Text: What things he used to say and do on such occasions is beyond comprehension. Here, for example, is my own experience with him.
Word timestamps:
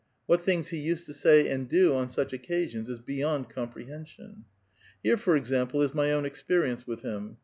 What 0.25 0.41
things 0.41 0.69
he 0.69 0.77
used 0.79 1.05
to 1.05 1.13
say 1.13 1.47
and 1.47 1.69
do 1.69 1.93
on 1.93 2.09
such 2.09 2.33
occasions 2.33 2.89
is 2.89 2.97
beyond 2.97 3.49
comprehension. 3.51 4.45
Here, 5.03 5.15
for 5.15 5.35
example, 5.35 5.83
is 5.83 5.93
my 5.93 6.11
own 6.11 6.25
experience 6.25 6.87
with 6.87 7.01
him. 7.03 7.37